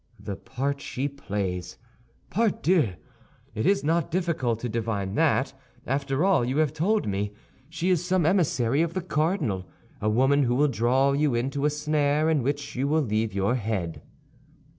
"The 0.19 0.35
part 0.35 0.81
she 0.81 1.07
plays, 1.07 1.77
pardieu! 2.31 2.93
It 3.53 3.67
is 3.67 3.83
not 3.83 4.09
difficult 4.09 4.57
to 4.61 4.67
divine 4.67 5.13
that, 5.13 5.53
after 5.85 6.25
all 6.25 6.43
you 6.43 6.57
have 6.57 6.73
told 6.73 7.05
me. 7.07 7.33
She 7.69 7.91
is 7.91 8.03
some 8.03 8.25
emissary 8.25 8.81
of 8.81 8.95
the 8.95 9.03
cardinal; 9.03 9.69
a 10.01 10.09
woman 10.09 10.41
who 10.41 10.55
will 10.55 10.67
draw 10.69 11.11
you 11.11 11.35
into 11.35 11.65
a 11.65 11.69
snare 11.69 12.31
in 12.31 12.41
which 12.41 12.75
you 12.75 12.87
will 12.87 13.03
leave 13.03 13.35
your 13.35 13.53
head." 13.53 14.01